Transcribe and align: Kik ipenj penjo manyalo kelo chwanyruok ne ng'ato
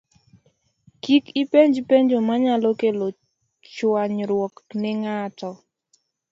Kik 1.03 1.25
ipenj 1.41 1.75
penjo 1.89 2.17
manyalo 2.27 2.69
kelo 2.79 3.07
chwanyruok 3.73 4.53
ne 4.79 4.89
ng'ato 5.01 5.51